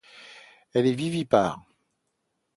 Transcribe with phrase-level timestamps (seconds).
[0.73, 1.61] Elle est vivipare.